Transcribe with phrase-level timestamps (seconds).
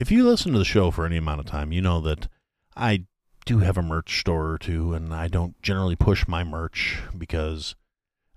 [0.00, 2.28] If you listen to the show for any amount of time, you know that
[2.76, 3.06] I
[3.44, 7.74] do have a merch store or two, and I don't generally push my merch because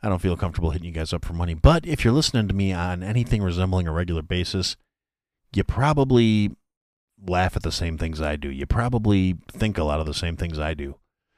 [0.01, 1.53] I don't feel comfortable hitting you guys up for money.
[1.53, 4.75] But if you're listening to me on anything resembling a regular basis,
[5.53, 6.55] you probably
[7.27, 8.49] laugh at the same things I do.
[8.49, 10.95] You probably think a lot of the same things I do.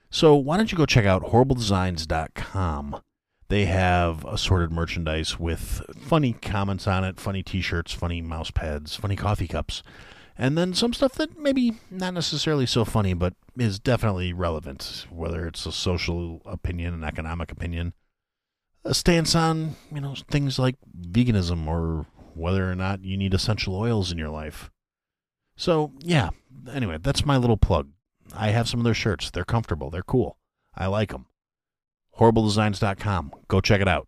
[0.10, 3.02] So why don't you go check out horribledesigns.com?
[3.50, 8.96] They have assorted merchandise with funny comments on it, funny t shirts, funny mouse pads,
[8.96, 9.84] funny coffee cups,
[10.38, 15.48] and then some stuff that maybe not necessarily so funny, but is definitely relevant, whether
[15.48, 17.94] it's a social opinion, an economic opinion,
[18.84, 23.76] a stance on, you know, things like veganism or whether or not you need essential
[23.76, 24.72] oils in your life.
[25.56, 26.30] So, yeah,
[26.72, 27.90] anyway, that's my little plug.
[28.34, 29.30] I have some of their shirts.
[29.30, 30.38] They're comfortable, they're cool.
[30.76, 31.28] I like them.
[32.20, 33.34] HorribleDesigns.com.
[33.48, 34.08] Go check it out.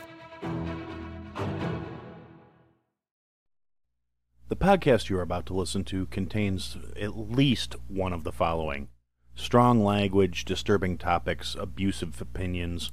[4.51, 8.89] The podcast you are about to listen to contains at least one of the following
[9.33, 12.91] strong language, disturbing topics, abusive opinions,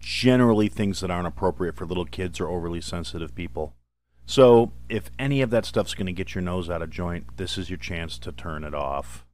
[0.00, 3.74] generally things that aren't appropriate for little kids or overly sensitive people.
[4.24, 7.58] So, if any of that stuff's going to get your nose out of joint, this
[7.58, 9.26] is your chance to turn it off.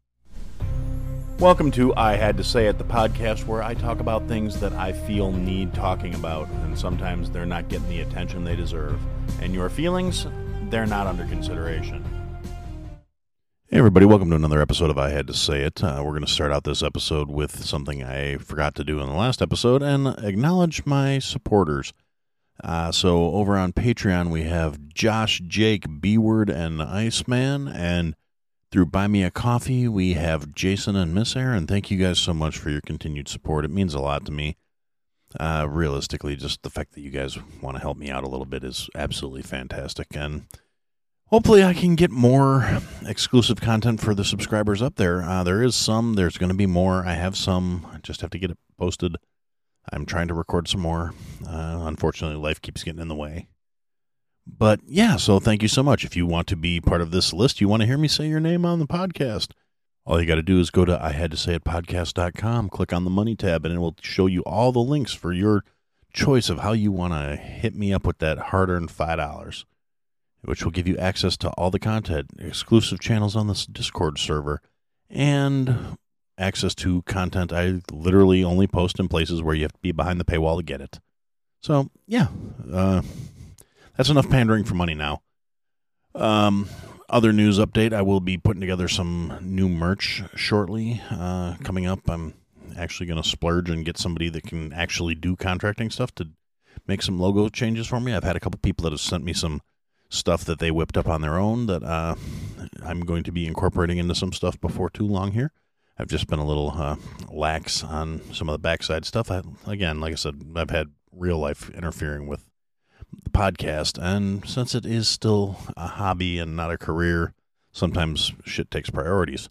[1.39, 4.73] Welcome to I Had to Say It, the podcast where I talk about things that
[4.73, 9.01] I feel need talking about, and sometimes they're not getting the attention they deserve.
[9.41, 10.27] And your feelings,
[10.71, 12.05] they're not under consideration.
[13.71, 15.85] Hey, everybody, welcome to another episode of I Had to Say It.
[15.85, 19.07] Uh, we're going to start out this episode with something I forgot to do in
[19.07, 21.93] the last episode and acknowledge my supporters.
[22.65, 27.69] Uh, so, over on Patreon, we have Josh, Jake, B Word, and Iceman.
[27.69, 28.17] And
[28.73, 31.67] through Buy Me a Coffee, we have Jason and Miss Aaron.
[31.67, 33.65] Thank you guys so much for your continued support.
[33.65, 34.57] It means a lot to me.
[35.39, 38.47] Uh, realistically, just the fact that you guys want to help me out a little
[38.47, 40.07] bit is absolutely fantastic.
[40.13, 40.47] And
[41.27, 45.23] hopefully, I can get more exclusive content for the subscribers up there.
[45.23, 47.05] Uh, there is some, there's going to be more.
[47.05, 49.17] I have some, I just have to get it posted.
[49.93, 51.13] I'm trying to record some more.
[51.47, 53.49] Uh, unfortunately, life keeps getting in the way.
[54.47, 56.05] But yeah, so thank you so much.
[56.05, 58.29] If you want to be part of this list, you want to hear me say
[58.29, 59.49] your name on the podcast,
[60.09, 62.95] all you got to do is go to I had to say it podcast.com, click
[62.95, 65.65] on the money tab, and it will show you all the links for your
[66.15, 69.65] choice of how you want to hit me up with that hard earned $5,
[70.41, 74.63] which will give you access to all the content, exclusive channels on this Discord server,
[75.11, 75.99] and
[76.39, 80.19] access to content I literally only post in places where you have to be behind
[80.19, 81.01] the paywall to get it.
[81.61, 82.29] So, yeah,
[82.73, 83.03] uh,
[83.95, 85.21] that's enough pandering for money now.
[86.15, 86.67] Um,
[87.09, 91.01] other news update I will be putting together some new merch shortly.
[91.11, 92.35] Uh, coming up, I'm
[92.77, 96.29] actually going to splurge and get somebody that can actually do contracting stuff to
[96.87, 98.15] make some logo changes for me.
[98.15, 99.61] I've had a couple people that have sent me some
[100.11, 102.15] stuff that they whipped up on their own that uh,
[102.83, 105.53] I'm going to be incorporating into some stuff before too long here.
[105.99, 106.97] I've just been a little uh,
[107.31, 109.31] lax on some of the backside stuff.
[109.31, 112.48] I, again, like I said, I've had real life interfering with
[113.13, 117.35] the podcast, and since it is still a hobby and not a career,
[117.73, 119.49] sometimes shit takes priorities.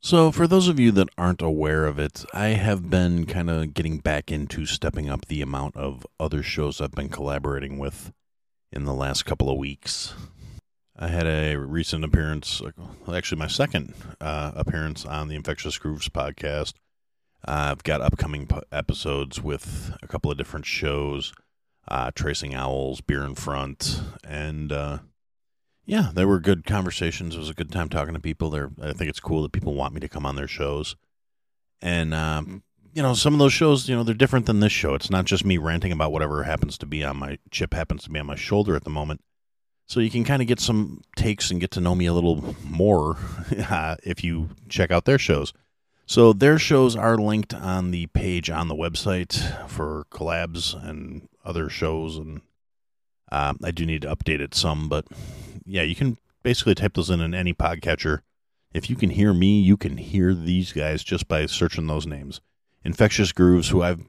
[0.00, 3.72] So, for those of you that aren't aware of it, I have been kind of
[3.72, 8.12] getting back into stepping up the amount of other shows I've been collaborating with
[8.72, 10.14] in the last couple of weeks.
[10.98, 12.60] I had a recent appearance,
[13.12, 16.74] actually, my second uh, appearance on the Infectious Grooves podcast.
[17.44, 21.32] I've got upcoming p- episodes with a couple of different shows
[21.88, 24.98] uh, Tracing Owls, Beer in Front, and uh,
[25.84, 27.34] yeah, they were good conversations.
[27.34, 28.50] It was a good time talking to people.
[28.50, 30.96] There, I think it's cool that people want me to come on their shows,
[31.80, 32.62] and um,
[32.94, 34.94] you know, some of those shows, you know, they're different than this show.
[34.94, 38.10] It's not just me ranting about whatever happens to be on my chip happens to
[38.10, 39.22] be on my shoulder at the moment.
[39.86, 42.54] So you can kind of get some takes and get to know me a little
[42.64, 43.16] more
[43.68, 45.52] uh, if you check out their shows.
[46.06, 51.68] So their shows are linked on the page on the website for collabs and other
[51.68, 52.42] shows, and
[53.30, 54.88] uh, I do need to update it some.
[54.88, 55.06] But
[55.64, 58.20] yeah, you can basically type those in in any podcatcher.
[58.72, 62.40] If you can hear me, you can hear these guys just by searching those names.
[62.84, 64.02] Infectious Grooves, who I've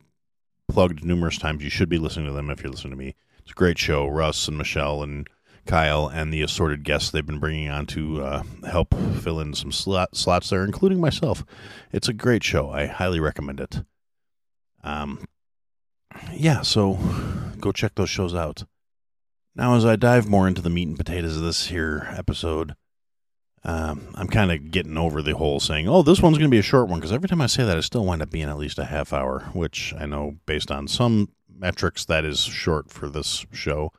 [0.68, 1.64] plugged numerous times.
[1.64, 3.16] You should be listening to them if you're listening to me.
[3.40, 4.08] It's a great show.
[4.08, 5.28] Russ and Michelle and
[5.66, 9.72] Kyle and the assorted guests they've been bringing on to uh, help fill in some
[9.72, 11.46] slot, slots there, including myself.
[11.92, 12.70] It's a great show.
[12.70, 13.82] I highly recommend it.
[14.84, 15.26] Um,
[16.34, 16.98] yeah, so
[17.60, 18.64] go check those shows out.
[19.56, 22.76] Now, as I dive more into the meat and potatoes of this here episode,
[23.64, 26.60] um, I'm kind of getting over the whole saying, oh, this one's going to be
[26.60, 28.58] a short one, because every time I say that, I still wind up being at
[28.58, 33.10] least a half hour, which I know based on some metrics that is short for
[33.10, 33.92] this show,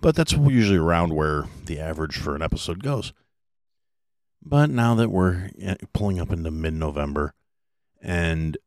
[0.00, 3.12] but that's usually around where the average for an episode goes.
[4.42, 7.34] But now that we're eh, pulling up into mid November,
[8.02, 8.58] and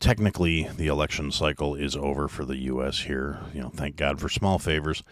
[0.00, 3.00] technically the election cycle is over for the U.S.
[3.00, 5.02] here, you know, thank God for small favors.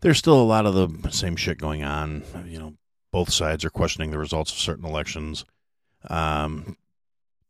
[0.00, 2.22] There's still a lot of the same shit going on.
[2.46, 2.74] You know,
[3.10, 5.44] both sides are questioning the results of certain elections.
[6.08, 6.76] Um,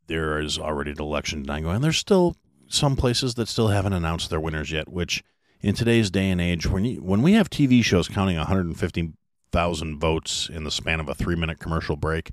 [0.06, 1.80] there is already an election denying going.
[1.80, 2.36] There's still
[2.68, 4.88] some places that still haven't announced their winners yet.
[4.88, 5.24] Which,
[5.62, 10.48] in today's day and age, when you, when we have TV shows counting 150,000 votes
[10.52, 12.30] in the span of a three minute commercial break,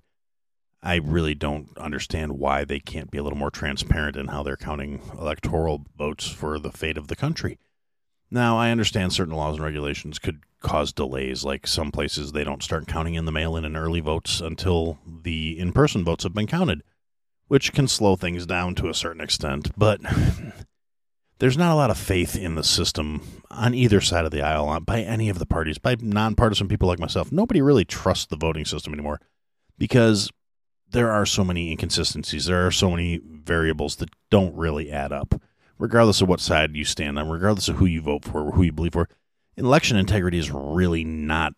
[0.83, 4.57] I really don't understand why they can't be a little more transparent in how they're
[4.57, 7.59] counting electoral votes for the fate of the country.
[8.31, 12.63] Now, I understand certain laws and regulations could cause delays, like some places they don't
[12.63, 16.33] start counting in the mail in and early votes until the in person votes have
[16.33, 16.81] been counted,
[17.47, 19.71] which can slow things down to a certain extent.
[19.77, 20.01] But
[21.39, 24.79] there's not a lot of faith in the system on either side of the aisle
[24.79, 27.31] by any of the parties, by nonpartisan people like myself.
[27.31, 29.19] Nobody really trusts the voting system anymore
[29.77, 30.31] because
[30.91, 35.41] there are so many inconsistencies, there are so many variables that don't really add up
[35.81, 38.61] regardless of what side you stand on, regardless of who you vote for or who
[38.61, 39.09] you believe for,
[39.57, 41.53] election integrity is really not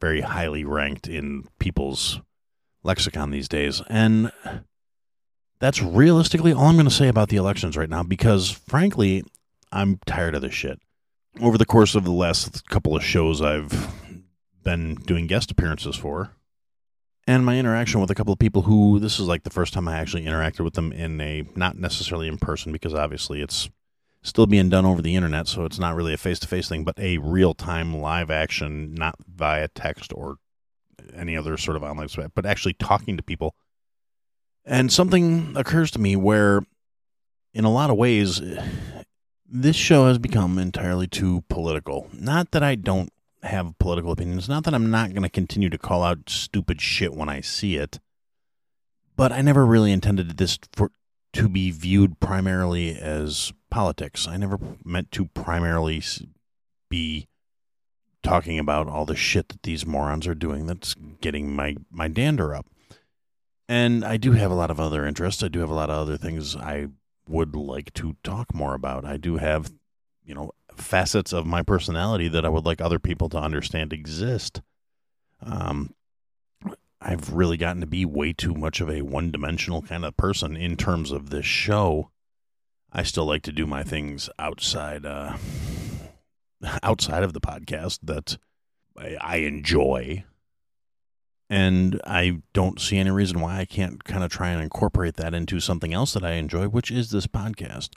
[0.00, 2.20] very highly ranked in people's
[2.82, 3.82] lexicon these days.
[3.90, 4.32] And
[5.58, 9.24] that's realistically all I'm going to say about the elections right now because, frankly,
[9.70, 10.80] I'm tired of this shit.
[11.38, 13.92] Over the course of the last couple of shows I've
[14.64, 16.30] been doing guest appearances for,
[17.28, 19.86] and my interaction with a couple of people who this is like the first time
[19.86, 23.68] I actually interacted with them in a not necessarily in person because obviously it's
[24.22, 26.84] still being done over the internet, so it's not really a face to face thing,
[26.84, 30.36] but a real time live action, not via text or
[31.14, 33.54] any other sort of online but actually talking to people.
[34.64, 36.62] And something occurs to me where,
[37.52, 38.40] in a lot of ways,
[39.46, 42.08] this show has become entirely too political.
[42.14, 44.48] Not that I don't have political opinions.
[44.48, 47.76] Not that I'm not going to continue to call out stupid shit when I see
[47.76, 48.00] it,
[49.16, 50.90] but I never really intended this for
[51.34, 54.26] to be viewed primarily as politics.
[54.26, 56.02] I never meant to primarily
[56.88, 57.28] be
[58.22, 62.54] talking about all the shit that these morons are doing that's getting my my dander
[62.54, 62.66] up.
[63.68, 65.42] And I do have a lot of other interests.
[65.42, 66.88] I do have a lot of other things I
[67.28, 69.04] would like to talk more about.
[69.04, 69.70] I do have,
[70.24, 74.62] you know, facets of my personality that I would like other people to understand exist.
[75.40, 75.94] Um,
[77.00, 80.56] I've really gotten to be way too much of a one dimensional kind of person
[80.56, 82.10] in terms of this show.
[82.92, 85.36] I still like to do my things outside uh,
[86.82, 88.38] outside of the podcast that
[88.96, 90.24] I, I enjoy.
[91.50, 95.32] And I don't see any reason why I can't kind of try and incorporate that
[95.32, 97.90] into something else that I enjoy, which is this podcast.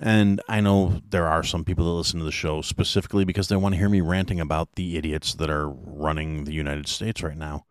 [0.00, 3.56] And I know there are some people that listen to the show specifically because they
[3.56, 7.36] want to hear me ranting about the idiots that are running the United States right
[7.36, 7.64] now.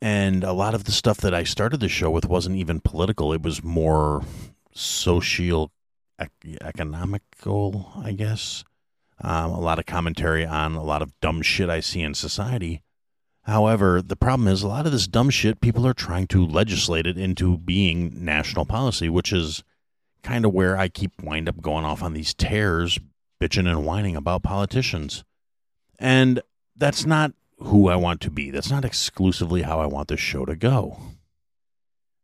[0.00, 3.32] And a lot of the stuff that I started the show with wasn't even political,
[3.32, 4.24] it was more
[4.74, 5.70] social,
[6.60, 8.64] economical, I guess.
[9.20, 12.82] Um, a lot of commentary on a lot of dumb shit I see in society.
[13.44, 17.06] However, the problem is a lot of this dumb shit, people are trying to legislate
[17.06, 19.62] it into being national policy, which is
[20.22, 22.98] kind of where I keep wind up going off on these tears,
[23.40, 25.24] bitching and whining about politicians.
[25.98, 26.40] And
[26.76, 28.50] that's not who I want to be.
[28.50, 30.98] That's not exclusively how I want this show to go.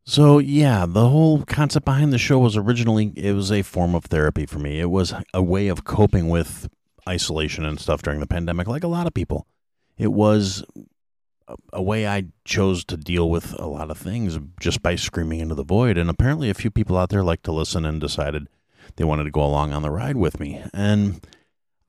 [0.05, 4.07] So yeah, the whole concept behind the show was originally it was a form of
[4.07, 4.81] therapy for me.
[4.81, 6.69] It was a way of coping with
[7.07, 9.47] isolation and stuff during the pandemic like a lot of people.
[9.99, 10.65] It was
[11.73, 15.55] a way I chose to deal with a lot of things just by screaming into
[15.55, 15.97] the void.
[15.99, 18.49] And apparently, a few people out there like to listen and decided
[18.97, 20.63] they wanted to go along on the ride with me.
[20.73, 21.25] And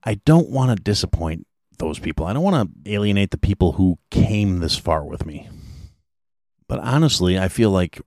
[0.03, 1.45] I don't want to disappoint
[1.77, 2.25] those people.
[2.25, 5.49] I don't want to alienate the people who came this far with me.
[6.67, 8.01] But honestly, I feel like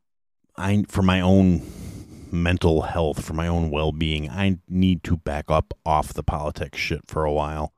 [0.57, 1.63] I, for my own
[2.31, 6.79] mental health, for my own well being, I need to back up off the politics
[6.79, 7.73] shit for a while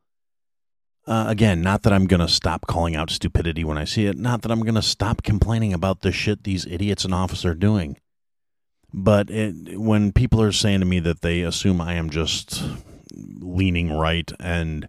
[1.06, 4.16] uh, again, not that I'm going to stop calling out stupidity when I see it,
[4.16, 7.54] not that I'm going to stop complaining about the shit these idiots in office are
[7.54, 7.98] doing.
[8.92, 12.62] But it, when people are saying to me that they assume I am just
[13.14, 14.88] leaning right and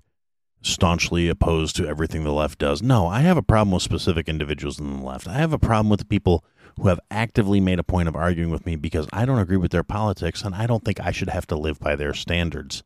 [0.62, 2.82] staunchly opposed to everything the left does.
[2.82, 5.28] No, I have a problem with specific individuals in the left.
[5.28, 6.44] I have a problem with people
[6.78, 9.72] who have actively made a point of arguing with me because I don't agree with
[9.72, 12.84] their politics and I don't think I should have to live by their standards.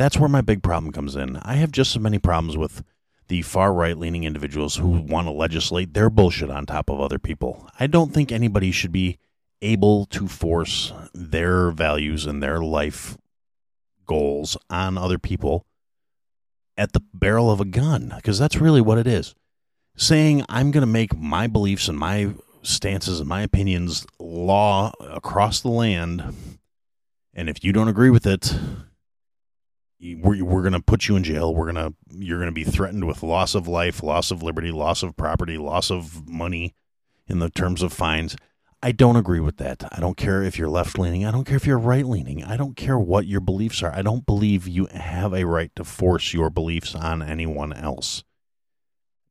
[0.00, 1.36] That's where my big problem comes in.
[1.42, 2.82] I have just as many problems with
[3.28, 7.18] the far right leaning individuals who want to legislate their bullshit on top of other
[7.18, 7.68] people.
[7.78, 9.18] I don't think anybody should be
[9.60, 13.18] able to force their values and their life
[14.06, 15.66] goals on other people
[16.78, 19.34] at the barrel of a gun, because that's really what it is.
[19.98, 22.30] Saying I'm going to make my beliefs and my
[22.62, 26.56] stances and my opinions law across the land,
[27.34, 28.58] and if you don't agree with it,
[30.00, 31.54] we're, we're going to put you in jail.
[31.54, 34.70] We're going to you're going to be threatened with loss of life, loss of liberty,
[34.70, 36.74] loss of property, loss of money
[37.26, 38.36] in the terms of fines.
[38.82, 39.84] I don't agree with that.
[39.92, 41.26] I don't care if you're left leaning.
[41.26, 42.42] I don't care if you're right leaning.
[42.42, 43.94] I don't care what your beliefs are.
[43.94, 48.24] I don't believe you have a right to force your beliefs on anyone else.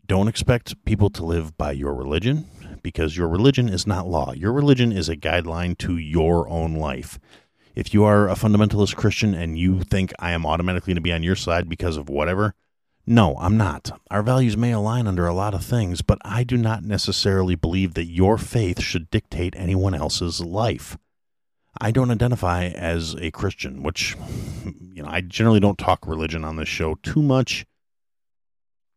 [0.06, 2.48] Don't expect people to live by your religion
[2.84, 4.34] because your religion is not law.
[4.34, 7.20] Your religion is a guideline to your own life.
[7.76, 11.14] If you are a fundamentalist Christian and you think I am automatically going to be
[11.14, 12.56] on your side because of whatever,
[13.06, 14.00] no, I'm not.
[14.12, 17.96] Our values may align under a lot of things, but I do not necessarily believe
[17.96, 20.98] that your faith should dictate anyone else's life.
[21.82, 24.16] I don't identify as a Christian, which,
[24.94, 27.66] you know, I generally don't talk religion on this show too much.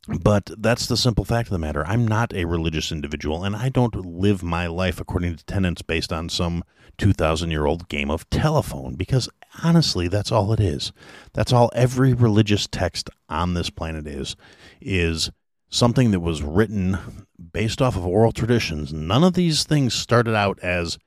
[0.08, 1.86] But that's the simple fact of the matter.
[1.86, 6.12] I'm not a religious individual, and I don't live my life according to tenets based
[6.12, 6.64] on some
[6.98, 9.28] 2,000 year old game of telephone, because
[9.62, 10.92] honestly, that's all it is.
[11.34, 14.34] That's all every religious text on this planet is,
[14.80, 15.30] is
[15.68, 18.92] something that was written based off of oral traditions.
[18.92, 20.98] None of these things started out as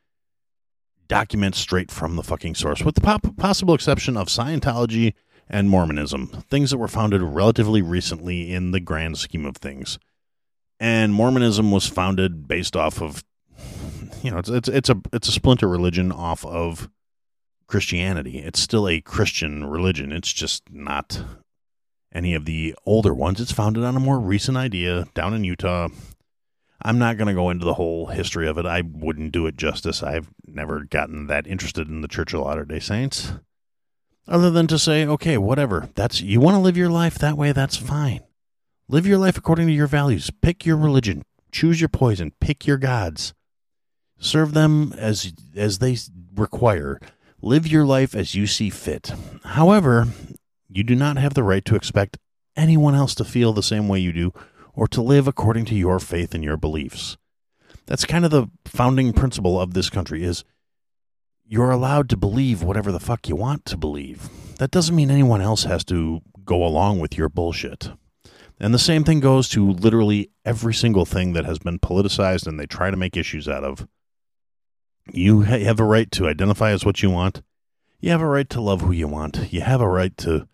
[1.07, 5.13] documents straight from the fucking source, with the possible exception of Scientology
[5.49, 9.99] and Mormonism, things that were founded relatively recently in the grand scheme of things.
[10.79, 13.23] And Mormonism was founded based off of,
[14.23, 16.89] you know, it's it's it's a it's a splinter religion off of
[17.67, 18.39] Christianity.
[18.39, 20.11] It's still a Christian religion.
[20.11, 21.21] It's just not
[22.11, 23.39] any of the older ones.
[23.39, 25.89] It's founded on a more recent idea down in Utah.
[26.81, 28.65] I'm not going to go into the whole history of it.
[28.65, 30.03] I wouldn't do it justice.
[30.03, 33.33] I've never gotten that interested in the Church of Latter day Saints.
[34.27, 35.89] Other than to say, okay, whatever.
[35.95, 38.21] That's you want to live your life that way, that's fine.
[38.87, 40.31] Live your life according to your values.
[40.41, 41.23] Pick your religion.
[41.51, 42.31] Choose your poison.
[42.39, 43.33] Pick your gods.
[44.19, 45.97] Serve them as as they
[46.35, 46.99] require.
[47.41, 49.11] Live your life as you see fit.
[49.43, 50.07] However,
[50.69, 52.17] you do not have the right to expect
[52.55, 54.33] anyone else to feel the same way you do
[54.73, 57.17] or to live according to your faith and your beliefs.
[57.85, 60.43] That's kind of the founding principle of this country is
[61.47, 64.29] you're allowed to believe whatever the fuck you want to believe.
[64.57, 67.91] That doesn't mean anyone else has to go along with your bullshit.
[68.59, 72.59] And the same thing goes to literally every single thing that has been politicized and
[72.59, 73.87] they try to make issues out of.
[75.11, 77.41] You have a right to identify as what you want.
[77.99, 79.51] You have a right to love who you want.
[79.53, 80.47] You have a right to,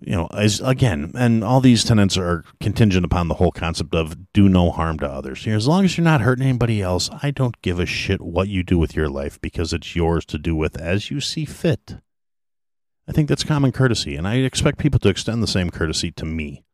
[0.00, 4.32] you know, as again, and all these tenets are contingent upon the whole concept of
[4.32, 5.44] do no harm to others.
[5.44, 8.48] Here, as long as you're not hurting anybody else, I don't give a shit what
[8.48, 11.96] you do with your life because it's yours to do with as you see fit.
[13.06, 16.24] I think that's common courtesy, and I expect people to extend the same courtesy to
[16.24, 16.64] me.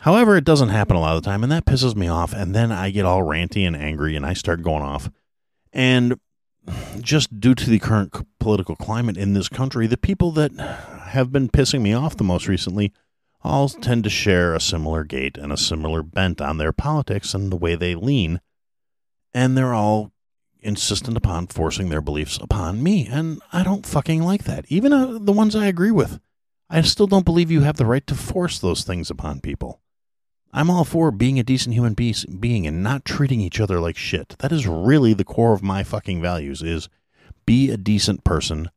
[0.00, 2.54] However, it doesn't happen a lot of the time, and that pisses me off, and
[2.54, 5.10] then I get all ranty and angry and I start going off.
[5.72, 6.18] And
[7.00, 10.52] just due to the current political climate in this country, the people that
[11.08, 12.92] have been pissing me off the most recently
[13.44, 17.50] all tend to share a similar gait and a similar bent on their politics and
[17.50, 18.40] the way they lean.
[19.34, 20.12] And they're all
[20.60, 23.08] insistent upon forcing their beliefs upon me.
[23.10, 24.64] And I don't fucking like that.
[24.68, 26.20] Even uh, the ones I agree with.
[26.70, 29.80] I still don't believe you have the right to force those things upon people.
[30.52, 33.96] I'm all for being a decent human be- being and not treating each other like
[33.96, 34.36] shit.
[34.40, 36.88] That is really the core of my fucking values is
[37.46, 38.70] be a decent person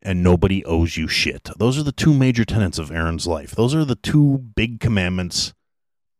[0.00, 1.48] and nobody owes you shit.
[1.58, 3.52] Those are the two major tenets of Aaron's life.
[3.52, 5.52] Those are the two big commandments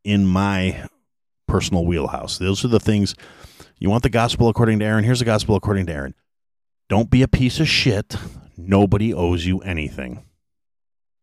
[0.04, 0.86] in my
[1.48, 2.38] personal wheelhouse.
[2.38, 3.14] Those are the things
[3.78, 5.04] you want the gospel according to Aaron.
[5.04, 6.14] Here's the gospel according to Aaron.
[6.88, 8.14] Don't be a piece of shit.
[8.56, 10.24] Nobody owes you anything.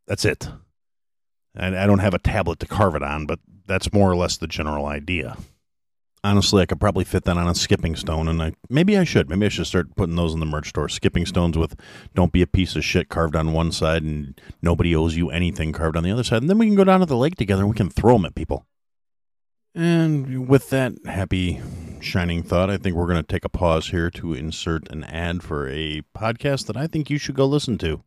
[0.08, 0.50] That's it.
[1.56, 4.36] And I don't have a tablet to carve it on, but that's more or less
[4.36, 5.38] the general idea.
[6.22, 9.30] Honestly, I could probably fit that on a skipping stone, and I maybe I should.
[9.30, 10.90] Maybe I should start putting those in the merch store.
[10.90, 11.80] Skipping stones with
[12.14, 15.72] "Don't be a piece of shit" carved on one side, and "Nobody owes you anything"
[15.72, 17.62] carved on the other side, and then we can go down to the lake together
[17.62, 18.66] and we can throw them at people.
[19.74, 21.62] And with that happy,
[22.02, 25.44] shining thought, I think we're going to take a pause here to insert an ad
[25.44, 28.04] for a podcast that I think you should go listen to.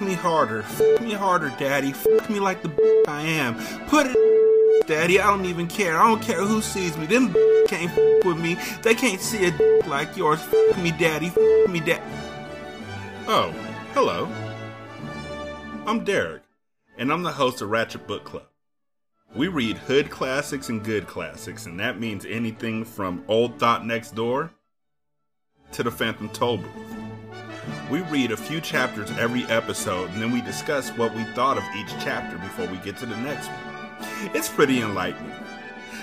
[0.00, 0.62] Me harder.
[0.62, 1.92] Fuck me harder, daddy.
[1.92, 3.54] Fuck me like the I am.
[3.86, 5.20] Put it, daddy.
[5.20, 5.98] I don't even care.
[5.98, 7.06] I don't care who sees me.
[7.06, 7.32] Them
[7.68, 8.56] can't fuck with me.
[8.82, 10.42] They can't see a like yours.
[10.42, 11.28] Fuck me, daddy.
[11.28, 12.02] Fuck me, dad.
[13.28, 13.54] Oh,
[13.92, 14.28] hello.
[15.86, 16.42] I'm Derek,
[16.98, 18.48] and I'm the host of Ratchet Book Club.
[19.34, 24.14] We read hood classics and good classics, and that means anything from Old Thought Next
[24.14, 24.50] Door
[25.72, 27.03] to the Phantom Tollbooth.
[27.90, 31.64] We read a few chapters every episode, and then we discuss what we thought of
[31.76, 34.30] each chapter before we get to the next one.
[34.34, 35.32] It's pretty enlightening.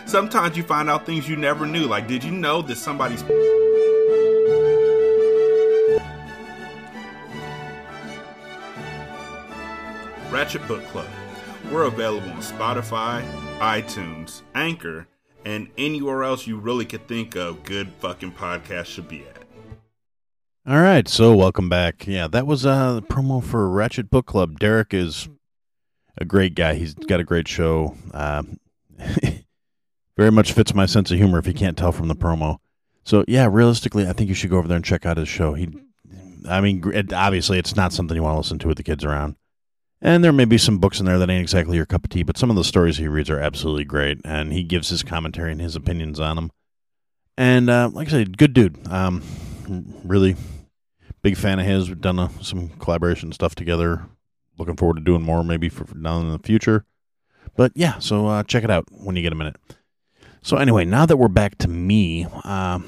[0.06, 3.24] Sometimes you find out things you never knew, like did you know that somebody's
[10.32, 11.10] Ratchet Book Club.
[11.72, 13.22] We're available on Spotify,
[13.60, 15.08] iTunes, Anchor,
[15.46, 19.41] and anywhere else you really could think of good fucking podcast should be at.
[20.68, 22.06] All right, so welcome back.
[22.06, 24.60] Yeah, that was uh, promo for Ratchet Book Club.
[24.60, 25.28] Derek is
[26.20, 26.76] a great guy.
[26.76, 27.96] He's got a great show.
[28.14, 28.44] Uh,
[30.18, 32.58] very much fits my sense of humor if you can't tell from the promo.
[33.04, 35.56] So yeah, realistically, I think you should go over there and check out his show.
[35.56, 35.68] He,
[36.48, 39.04] I mean, it, obviously, it's not something you want to listen to with the kids
[39.04, 39.38] around.
[40.00, 42.22] And there may be some books in there that ain't exactly your cup of tea,
[42.22, 45.54] but some of the stories he reads are absolutely great, and he gives his commentary
[45.54, 46.52] and his opinions on them.
[47.36, 48.78] And uh, like I said, good dude.
[48.88, 49.24] Um,
[50.04, 50.36] really
[51.22, 51.90] big fan of his.
[51.90, 54.06] We've done uh, some collaboration stuff together.
[54.58, 56.86] Looking forward to doing more, maybe for, for in the future.
[57.56, 59.56] But yeah, so uh, check it out when you get a minute.
[60.42, 62.86] So anyway, now that we're back to me, um,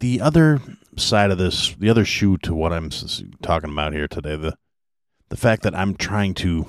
[0.00, 0.60] the other
[0.96, 2.90] side of this, the other shoe to what I'm
[3.42, 4.56] talking about here today, the
[5.28, 6.66] the fact that I'm trying to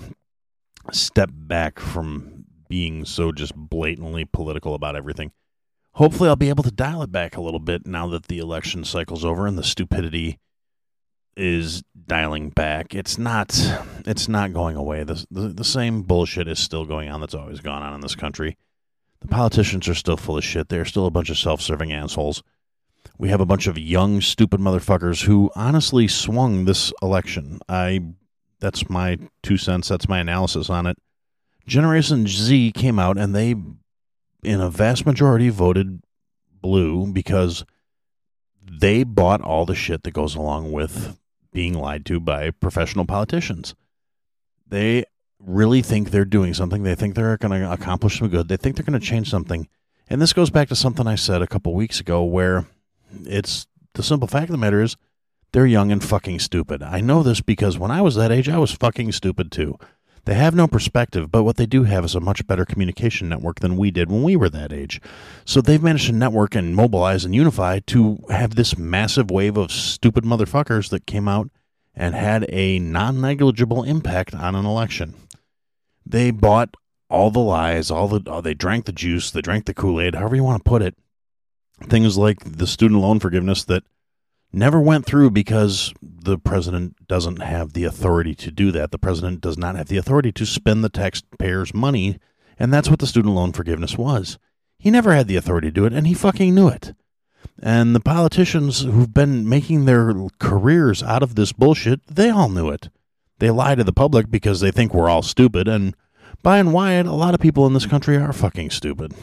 [0.92, 5.32] step back from being so just blatantly political about everything.
[5.94, 8.84] Hopefully, I'll be able to dial it back a little bit now that the election
[8.84, 10.40] cycle's over and the stupidity
[11.36, 12.96] is dialing back.
[12.96, 13.60] It's not.
[14.06, 15.04] It's not going away.
[15.04, 18.16] The, the the same bullshit is still going on that's always gone on in this
[18.16, 18.58] country.
[19.22, 20.70] The politicians are still full of shit.
[20.70, 22.44] They're still a bunch of self-serving assholes.
[23.18, 27.60] We have a bunch of young, stupid motherfuckers who honestly swung this election.
[27.70, 28.02] I
[28.60, 29.90] that's my two cents.
[29.90, 30.98] That's my analysis on it.
[31.68, 33.56] Generation Z came out and they,
[34.44, 36.02] in a vast majority, voted
[36.62, 37.66] blue because
[38.62, 41.20] they bought all the shit that goes along with
[41.52, 43.76] being lied to by professional politicians.
[44.68, 45.06] They
[45.40, 46.84] really think they're doing something.
[46.84, 48.48] They think they're going to accomplish some good.
[48.48, 49.68] They think they're going to change something.
[50.10, 52.66] And this goes back to something I said a couple weeks ago where
[53.26, 54.96] it's the simple fact of the matter is
[55.52, 56.82] they're young and fucking stupid.
[56.82, 59.78] I know this because when I was that age, I was fucking stupid too.
[60.26, 63.60] They have no perspective, but what they do have is a much better communication network
[63.60, 65.02] than we did when we were that age.
[65.44, 69.72] So they've managed to network and mobilize and unify to have this massive wave of
[69.72, 71.50] stupid motherfuckers that came out
[71.94, 75.16] and had a non negligible impact on an election.
[76.06, 76.76] They bought
[77.10, 80.16] all the lies, all the oh, they drank the juice, they drank the Kool Aid,
[80.16, 80.96] however you want to put it.
[81.84, 83.84] Things like the student loan forgiveness that
[84.54, 88.92] never went through because the president doesn't have the authority to do that.
[88.92, 92.20] The president does not have the authority to spend the taxpayers' money,
[92.58, 94.38] and that's what the student loan forgiveness was.
[94.78, 96.94] He never had the authority to do it, and he fucking knew it.
[97.62, 102.70] And the politicians who've been making their careers out of this bullshit, they all knew
[102.70, 102.90] it.
[103.40, 105.96] They lie to the public because they think we're all stupid, and
[106.42, 109.14] by and wide, a lot of people in this country are fucking stupid.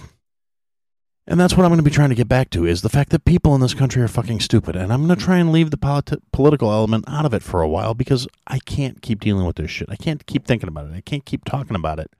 [1.26, 3.10] And that's what I'm going to be trying to get back to is the fact
[3.10, 4.74] that people in this country are fucking stupid.
[4.74, 7.62] And I'm going to try and leave the politi- political element out of it for
[7.62, 9.88] a while because I can't keep dealing with this shit.
[9.90, 10.94] I can't keep thinking about it.
[10.94, 12.10] I can't keep talking about it.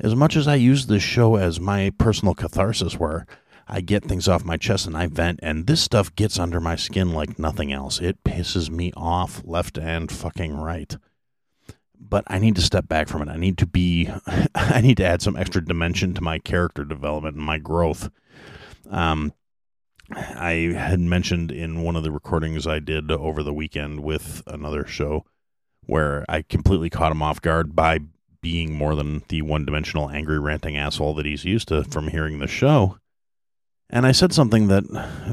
[0.00, 3.26] As much as I use this show as my personal catharsis where
[3.68, 6.76] I get things off my chest and I vent, and this stuff gets under my
[6.76, 8.00] skin like nothing else.
[8.00, 10.96] It pisses me off left and fucking right
[11.98, 13.28] but I need to step back from it.
[13.28, 14.10] I need to be,
[14.54, 18.10] I need to add some extra dimension to my character development and my growth.
[18.90, 19.32] Um,
[20.10, 24.86] I had mentioned in one of the recordings I did over the weekend with another
[24.86, 25.24] show
[25.86, 28.00] where I completely caught him off guard by
[28.40, 32.38] being more than the one dimensional angry ranting asshole that he's used to from hearing
[32.38, 32.98] the show.
[33.88, 34.84] And I said something that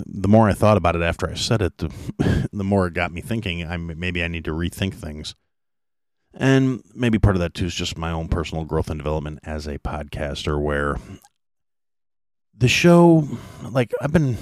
[0.06, 3.12] the more I thought about it after I said it, the, the more it got
[3.12, 5.36] me thinking I maybe I need to rethink things.
[6.34, 9.68] And maybe part of that too is just my own personal growth and development as
[9.68, 10.98] a podcaster, where
[12.58, 13.28] the show,
[13.70, 14.38] like I've been,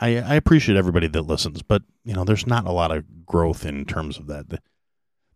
[0.00, 3.64] I, I appreciate everybody that listens, but you know, there's not a lot of growth
[3.64, 4.60] in terms of that.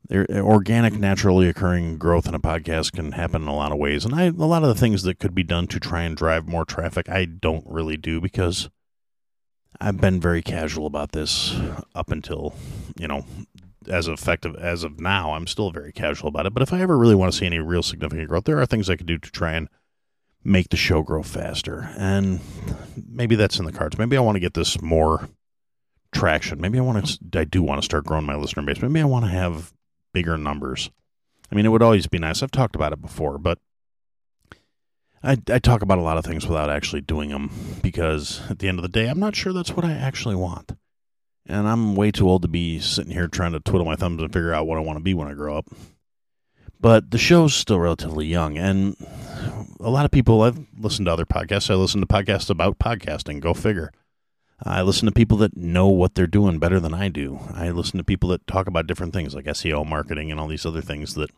[0.07, 3.79] There, er, organic, naturally occurring growth in a podcast can happen in a lot of
[3.79, 6.15] ways, and I a lot of the things that could be done to try and
[6.15, 8.69] drive more traffic, I don't really do because
[9.81, 11.59] I've been very casual about this
[11.95, 12.55] up until
[12.99, 13.25] you know
[13.89, 15.35] as effective as of now.
[15.35, 16.55] I'm still very casual about it.
[16.55, 18.89] But if I ever really want to see any real significant growth, there are things
[18.89, 19.69] I could do to try and
[20.43, 21.91] make the show grow faster.
[21.97, 22.41] And
[23.09, 23.99] maybe that's in the cards.
[23.99, 25.29] Maybe I want to get this more
[26.13, 26.61] traction.
[26.61, 27.39] Maybe I want to.
[27.39, 28.81] I do want to start growing my listener base.
[28.81, 29.73] Maybe I want to have
[30.13, 30.91] bigger numbers.
[31.51, 32.43] I mean, it would always be nice.
[32.43, 33.59] I've talked about it before, but
[35.23, 37.51] I, I talk about a lot of things without actually doing them
[37.83, 40.73] because at the end of the day, I'm not sure that's what I actually want.
[41.47, 44.33] And I'm way too old to be sitting here trying to twiddle my thumbs and
[44.33, 45.67] figure out what I want to be when I grow up.
[46.81, 48.97] But the show's still relatively young, and
[49.81, 51.71] a lot of people I've listened to other podcasts.
[51.71, 53.41] I listen to podcasts about podcasting.
[53.41, 53.91] Go figure.
[54.63, 57.41] I listen to people that know what they're doing better than I do.
[57.53, 60.67] I listen to people that talk about different things like SEO marketing and all these
[60.67, 61.31] other things that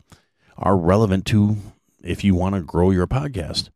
[0.57, 1.57] are relevant to
[2.03, 3.69] if you want to grow your podcast.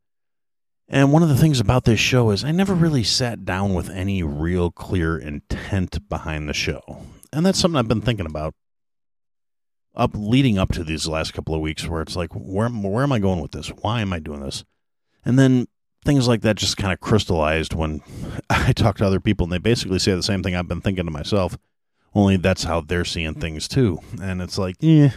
[0.94, 3.90] And one of the things about this show is I never really sat down with
[3.90, 6.82] any real clear intent behind the show.
[7.32, 8.54] And that's something I've been thinking about
[9.96, 13.14] up leading up to these last couple of weeks where it's like where where am
[13.14, 13.70] I going with this?
[13.70, 14.66] Why am I doing this?
[15.24, 15.68] And then
[16.04, 18.02] things like that just kind of crystallized when
[18.50, 21.06] I talk to other people and they basically say the same thing I've been thinking
[21.06, 21.58] to myself,
[22.14, 24.00] only that's how they're seeing things too.
[24.22, 25.12] And it's like, yeah,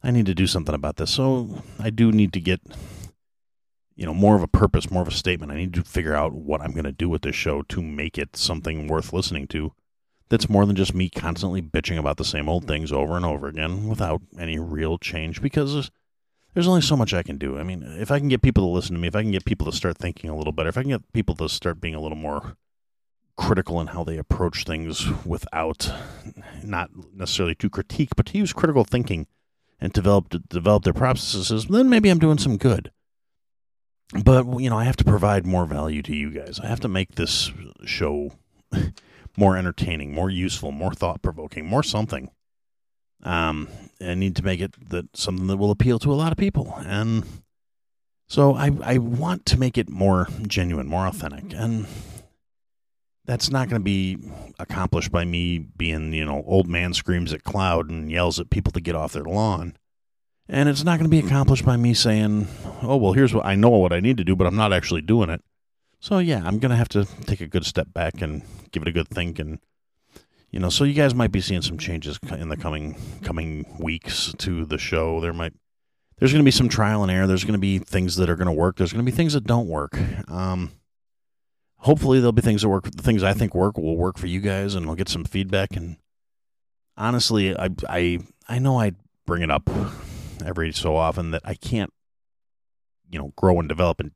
[0.00, 1.10] I need to do something about this.
[1.10, 2.60] So I do need to get
[3.94, 5.52] you know, more of a purpose, more of a statement.
[5.52, 8.18] I need to figure out what I'm going to do with this show to make
[8.18, 9.72] it something worth listening to.
[10.28, 13.48] That's more than just me constantly bitching about the same old things over and over
[13.48, 15.90] again without any real change because
[16.54, 17.58] there's only so much I can do.
[17.58, 19.44] I mean, if I can get people to listen to me, if I can get
[19.44, 21.94] people to start thinking a little better, if I can get people to start being
[21.94, 22.56] a little more
[23.36, 25.90] critical in how they approach things without
[26.62, 29.26] not necessarily to critique, but to use critical thinking
[29.80, 32.90] and develop develop their processes, then maybe I'm doing some good
[34.24, 36.60] but you know, I have to provide more value to you guys.
[36.60, 37.50] I have to make this
[37.84, 38.32] show
[39.36, 42.30] more entertaining, more useful, more thought provoking, more something.
[43.22, 43.68] Um,
[44.00, 46.74] I need to make it that something that will appeal to a lot of people,
[46.78, 47.24] and
[48.28, 51.86] so I I want to make it more genuine, more authentic, and
[53.24, 54.18] that's not going to be
[54.58, 58.72] accomplished by me being you know old man screams at cloud and yells at people
[58.72, 59.76] to get off their lawn.
[60.48, 62.48] And it's not going to be accomplished by me saying,
[62.82, 65.02] oh, well, here's what I know what I need to do, but I'm not actually
[65.02, 65.40] doing it.
[66.00, 68.88] So, yeah, I'm going to have to take a good step back and give it
[68.88, 69.38] a good think.
[69.38, 69.60] And,
[70.50, 74.34] you know, so you guys might be seeing some changes in the coming coming weeks
[74.38, 75.20] to the show.
[75.20, 75.52] There might,
[76.18, 77.28] there's going to be some trial and error.
[77.28, 78.76] There's going to be things that are going to work.
[78.76, 79.96] There's going to be things that don't work.
[80.28, 80.72] Um,
[81.76, 82.90] hopefully, there'll be things that work.
[82.90, 85.76] The things I think work will work for you guys, and I'll get some feedback.
[85.76, 85.98] And
[86.96, 88.92] honestly, I, I, I know I
[89.24, 89.70] bring it up
[90.42, 91.92] every so often that I can't,
[93.10, 94.12] you know, grow and develop and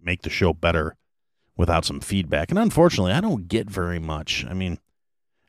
[0.00, 0.96] make the show better
[1.56, 2.50] without some feedback.
[2.50, 4.44] And unfortunately, I don't get very much.
[4.48, 4.78] I mean,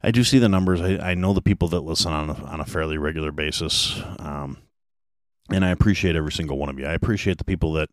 [0.04, 0.82] I do see the numbers.
[0.82, 4.58] I, I know the people that listen on a, on a fairly regular basis, um,
[5.50, 6.86] and I appreciate every single one of you.
[6.86, 7.90] I appreciate the people that,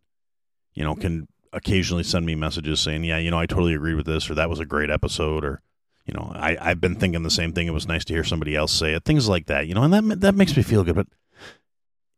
[0.74, 4.06] you know, can occasionally send me messages saying, "Yeah, you know, I totally agree with
[4.06, 5.62] this," or "That was a great episode," or
[6.04, 7.66] you know, I, I've been thinking the same thing.
[7.66, 9.04] It was nice to hear somebody else say it.
[9.04, 10.96] Things like that, you know, and that that makes me feel good.
[10.96, 11.06] But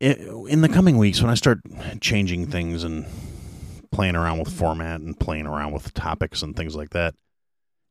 [0.05, 1.61] in the coming weeks, when I start
[2.01, 3.07] changing things and
[3.91, 7.15] playing around with format and playing around with topics and things like that,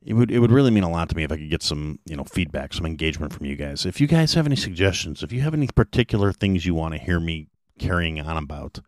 [0.05, 1.99] it would it would really mean a lot to me if I could get some
[2.05, 3.85] you know feedback, some engagement from you guys.
[3.85, 6.99] If you guys have any suggestions, if you have any particular things you want to
[6.99, 7.47] hear me
[7.79, 8.79] carrying on about,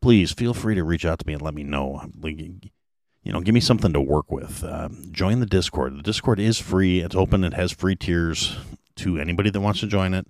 [0.00, 2.02] please feel free to reach out to me and let me know.
[2.22, 4.62] You know, give me something to work with.
[4.62, 5.96] Uh, join the Discord.
[5.96, 7.00] The Discord is free.
[7.00, 7.44] It's open.
[7.44, 8.56] It has free tiers
[8.96, 10.26] to anybody that wants to join it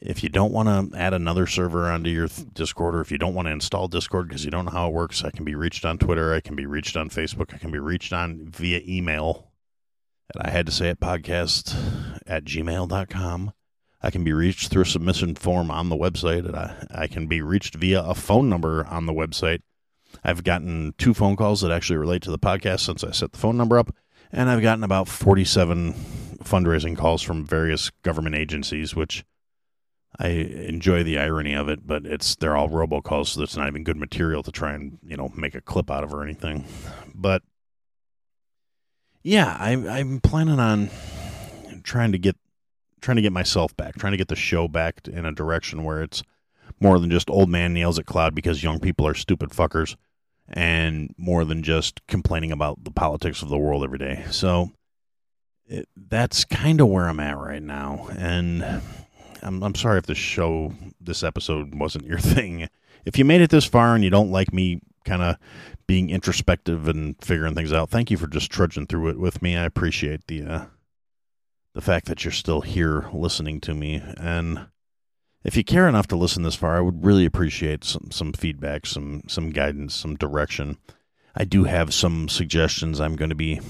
[0.00, 3.34] if you don't want to add another server onto your Discord, or if you don't
[3.34, 5.84] want to install Discord because you don't know how it works, I can be reached
[5.84, 6.34] on Twitter.
[6.34, 7.54] I can be reached on Facebook.
[7.54, 9.50] I can be reached on via email.
[10.34, 11.74] And I had to say it podcast
[12.26, 13.52] at gmail.com.
[14.00, 16.54] I can be reached through a submission form on the website.
[16.54, 19.62] I, I can be reached via a phone number on the website.
[20.22, 23.38] I've gotten two phone calls that actually relate to the podcast since I set the
[23.38, 23.94] phone number up.
[24.30, 25.94] And I've gotten about 47
[26.44, 29.24] fundraising calls from various government agencies, which
[30.18, 33.84] I enjoy the irony of it, but it's they're all robocalls, so it's not even
[33.84, 36.64] good material to try and you know make a clip out of or anything.
[37.14, 37.42] But
[39.22, 40.90] yeah, I, I'm planning on
[41.82, 42.36] trying to get
[43.00, 46.02] trying to get myself back, trying to get the show back in a direction where
[46.02, 46.22] it's
[46.80, 49.96] more than just old man nails at cloud because young people are stupid fuckers,
[50.48, 54.24] and more than just complaining about the politics of the world every day.
[54.30, 54.72] So
[55.66, 58.82] it, that's kind of where I'm at right now, and
[59.42, 62.68] I'm, I'm sorry if this show, this episode wasn't your thing.
[63.04, 65.36] If you made it this far and you don't like me kind of
[65.86, 69.56] being introspective and figuring things out, thank you for just trudging through it with me.
[69.56, 70.64] I appreciate the uh,
[71.74, 74.02] the fact that you're still here listening to me.
[74.18, 74.66] And
[75.44, 78.84] if you care enough to listen this far, I would really appreciate some, some feedback,
[78.84, 80.78] some some guidance, some direction.
[81.36, 83.60] I do have some suggestions I'm going to be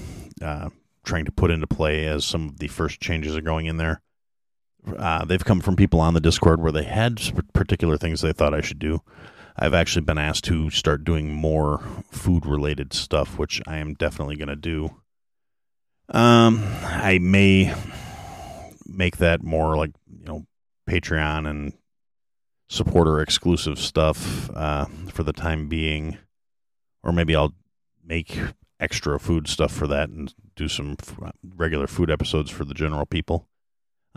[0.41, 0.69] uh,
[1.03, 4.01] trying to put into play as some of the first changes are going in there.
[4.97, 7.21] Uh, they've come from people on the Discord where they had
[7.53, 9.01] particular things they thought I should do.
[9.57, 14.37] I've actually been asked to start doing more food related stuff, which I am definitely
[14.37, 14.95] going to do.
[16.09, 17.73] Um, I may
[18.87, 20.45] make that more like you know
[20.89, 21.73] Patreon and
[22.69, 26.17] supporter exclusive stuff uh, for the time being,
[27.03, 27.53] or maybe I'll
[28.03, 28.39] make
[28.79, 30.95] extra food stuff for that and do some
[31.43, 33.48] regular food episodes for the general people.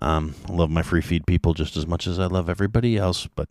[0.02, 3.28] Um, I love my free feed people just as much as I love everybody else,
[3.36, 3.48] but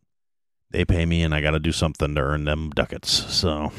[0.70, 3.10] they pay me and I got to do something to earn them ducats.
[3.34, 3.72] So,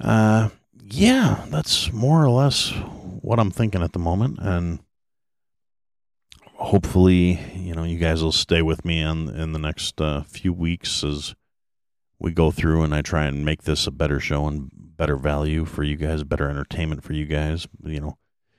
[0.00, 0.50] uh,
[0.84, 4.38] yeah, that's more or less what I'm thinking at the moment.
[4.40, 4.78] And
[6.54, 10.52] hopefully, you know, you guys will stay with me in, in the next uh, few
[10.52, 11.34] weeks as
[12.20, 15.64] we go through and I try and make this a better show and better value
[15.64, 18.16] for you guys, better entertainment for you guys, you know,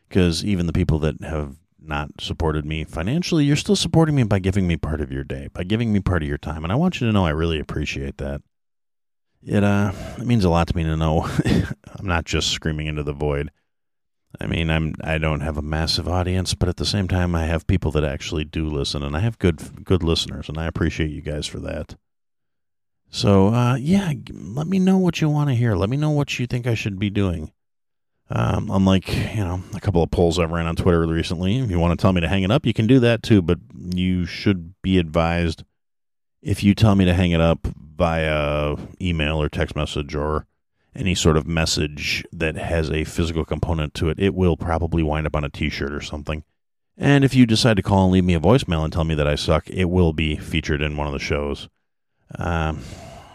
[0.10, 4.40] because even the people that have not supported me financially, you're still supporting me by
[4.40, 6.64] giving me part of your day, by giving me part of your time.
[6.64, 8.42] And I want you to know I really appreciate that.
[9.46, 13.04] It uh it means a lot to me to know I'm not just screaming into
[13.04, 13.52] the void.
[14.40, 17.46] I mean, I'm I don't have a massive audience, but at the same time I
[17.46, 21.12] have people that actually do listen and I have good good listeners and I appreciate
[21.12, 21.96] you guys for that.
[23.10, 25.76] So, uh yeah, let me know what you want to hear.
[25.76, 27.52] Let me know what you think I should be doing.
[28.30, 31.80] Um, unlike you know a couple of polls I've ran on Twitter recently, if you
[31.80, 33.42] want to tell me to hang it up, you can do that too.
[33.42, 35.64] But you should be advised
[36.44, 37.60] if you tell me to hang it up
[37.96, 40.46] via email or text message or
[40.96, 45.26] any sort of message that has a physical component to it, it will probably wind
[45.26, 46.44] up on a T-shirt or something.
[46.98, 49.28] And if you decide to call and leave me a voicemail and tell me that
[49.28, 51.68] I suck, it will be featured in one of the shows.
[52.38, 52.82] Um,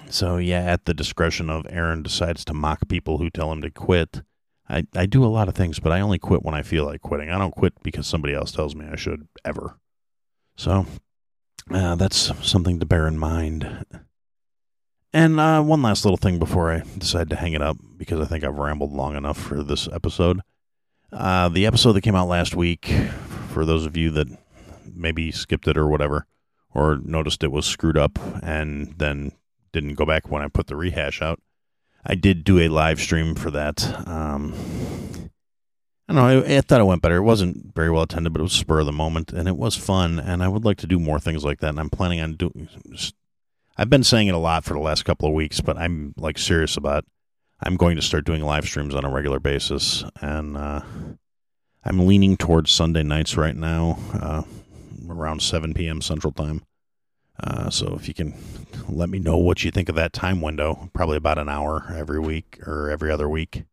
[0.09, 3.70] so yeah, at the discretion of Aaron decides to mock people who tell him to
[3.70, 4.22] quit.
[4.68, 7.00] I, I do a lot of things, but I only quit when I feel like
[7.00, 7.31] quitting.
[7.31, 9.78] I don't quit because somebody else tells me I should ever.
[10.57, 10.87] So
[11.70, 13.85] uh, that's something to bear in mind.
[15.12, 18.26] And uh, one last little thing before I decide to hang it up, because I
[18.26, 20.40] think I've rambled long enough for this episode.
[21.11, 22.92] Uh, the episode that came out last week,
[23.48, 24.28] for those of you that
[24.85, 26.26] maybe skipped it or whatever,
[26.74, 29.33] or noticed it was screwed up and then
[29.72, 31.40] didn't go back when I put the rehash out,
[32.09, 33.85] I did do a live stream for that.
[34.09, 34.55] Um,
[36.09, 36.42] I don't know.
[36.42, 37.16] I, I, thought it went better.
[37.16, 39.77] It wasn't very well attended, but it was spur of the moment, and it was
[39.77, 40.18] fun.
[40.18, 41.68] And I would like to do more things like that.
[41.68, 42.68] And I'm planning on doing.
[43.77, 46.38] I've been saying it a lot for the last couple of weeks, but I'm like
[46.38, 47.05] serious about.
[47.61, 50.81] I'm going to start doing live streams on a regular basis, and uh,
[51.85, 54.42] I'm leaning towards Sunday nights right now, uh,
[55.09, 56.01] around 7 p.m.
[56.01, 56.62] Central Time.
[57.42, 58.35] Uh, so if you can
[58.88, 62.18] let me know what you think of that time window, probably about an hour every
[62.18, 63.64] week or every other week.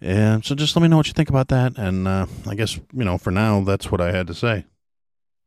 [0.00, 1.78] And so just let me know what you think about that.
[1.78, 4.66] And uh, I guess, you know, for now, that's what I had to say.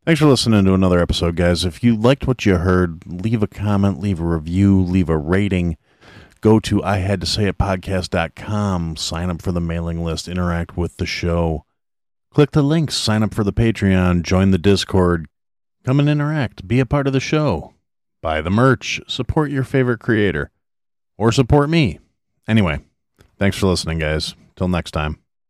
[0.06, 1.66] Thanks for listening to another episode, guys.
[1.66, 5.78] If you liked what you heard, leave a comment, leave a review, leave a rating.
[6.40, 10.78] Go to I had to say it podcast.com, sign up for the mailing list, interact
[10.78, 11.66] with the show.
[12.32, 15.28] Click the links, sign up for the Patreon, join the Discord,
[15.88, 17.74] Come and interact, be a part of the show,
[18.22, 20.52] buy the merch, support your favorite creator,
[21.18, 22.00] or support me.
[22.46, 22.80] Anyway,
[23.40, 24.36] thanks for listening, guys.
[24.58, 25.18] Till next time.